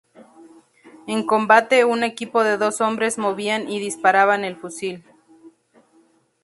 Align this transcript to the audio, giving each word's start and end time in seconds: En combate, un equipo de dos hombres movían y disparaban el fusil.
En 1.05 1.23
combate, 1.27 1.85
un 1.85 2.03
equipo 2.03 2.43
de 2.43 2.57
dos 2.57 2.81
hombres 2.81 3.19
movían 3.19 3.69
y 3.69 3.79
disparaban 3.79 4.43
el 4.43 4.55
fusil. 4.57 5.03